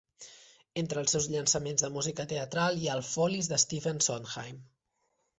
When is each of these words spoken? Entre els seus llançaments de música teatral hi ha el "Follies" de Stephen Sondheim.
Entre 0.81 1.01
els 1.03 1.11
seus 1.15 1.25
llançaments 1.33 1.83
de 1.85 1.91
música 1.97 2.25
teatral 2.31 2.79
hi 2.85 2.89
ha 2.89 2.95
el 2.99 3.03
"Follies" 3.09 3.49
de 3.51 3.59
Stephen 3.65 4.01
Sondheim. 4.07 4.57